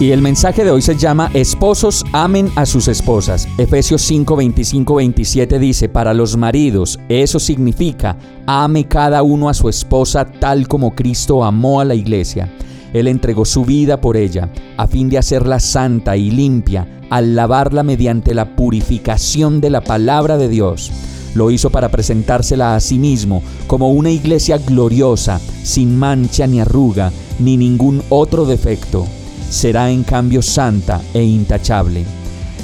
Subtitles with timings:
[0.00, 3.46] Y el mensaje de hoy se llama Esposos amen a sus esposas.
[3.58, 9.68] Efesios 5, 25, 27 dice, para los maridos, eso significa, ame cada uno a su
[9.68, 12.52] esposa tal como Cristo amó a la iglesia.
[12.92, 17.84] Él entregó su vida por ella, a fin de hacerla santa y limpia, al lavarla
[17.84, 20.90] mediante la purificación de la palabra de Dios.
[21.36, 27.12] Lo hizo para presentársela a sí mismo como una iglesia gloriosa, sin mancha ni arruga,
[27.38, 29.06] ni ningún otro defecto
[29.54, 32.04] será en cambio santa e intachable.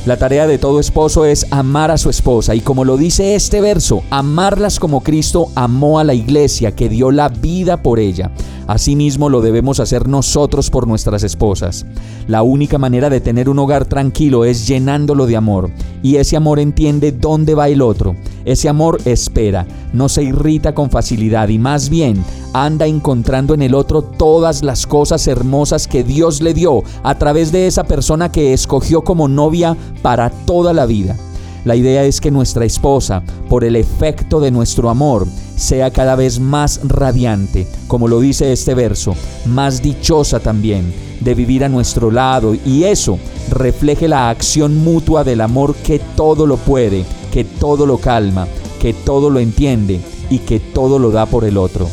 [0.06, 3.60] La tarea de todo esposo es amar a su esposa y como lo dice este
[3.60, 8.30] verso, amarlas como Cristo amó a la iglesia que dio la vida por ella.
[8.66, 11.84] Asimismo lo debemos hacer nosotros por nuestras esposas.
[12.28, 15.70] La única manera de tener un hogar tranquilo es llenándolo de amor
[16.02, 18.09] y ese amor entiende dónde va el otro.
[18.51, 23.77] Ese amor espera, no se irrita con facilidad y más bien anda encontrando en el
[23.77, 28.53] otro todas las cosas hermosas que Dios le dio a través de esa persona que
[28.53, 31.17] escogió como novia para toda la vida.
[31.65, 36.41] La idea es que nuestra esposa, por el efecto de nuestro amor, sea cada vez
[36.41, 39.14] más radiante, como lo dice este verso,
[39.47, 43.17] más dichosa también de vivir a nuestro lado y eso
[43.48, 48.47] refleje la acción mutua del amor que todo lo puede, que todo lo calma,
[48.81, 50.00] que todo lo entiende
[50.31, 51.89] y que todo lo da por el otro.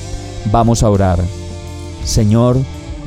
[0.52, 1.20] Vamos a orar.
[2.04, 2.58] Señor,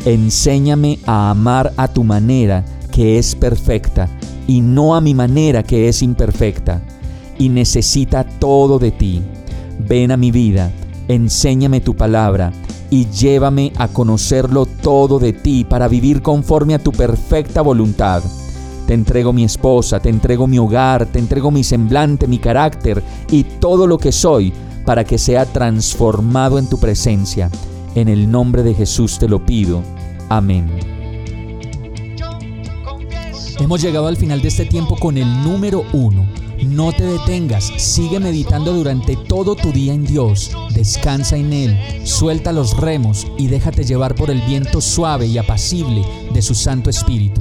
[0.05, 4.09] enséñame a amar a tu manera que es perfecta
[4.47, 6.83] y no a mi manera que es imperfecta
[7.39, 9.23] y necesita todo de ti.
[9.79, 10.71] Ven a mi vida,
[11.09, 12.53] enséñame tu palabra
[12.91, 18.23] y llévame a conocerlo todo de ti para vivir conforme a tu perfecta voluntad.
[18.91, 23.45] Te entrego mi esposa, te entrego mi hogar, te entrego mi semblante, mi carácter y
[23.45, 24.53] todo lo que soy
[24.85, 27.53] para que sea transformado en tu presencia.
[27.95, 29.81] En el nombre de Jesús te lo pido.
[30.29, 30.69] Amén.
[33.61, 36.27] Hemos llegado al final de este tiempo con el número uno.
[36.67, 42.51] No te detengas, sigue meditando durante todo tu día en Dios, descansa en Él, suelta
[42.51, 47.41] los remos y déjate llevar por el viento suave y apacible de su Santo Espíritu.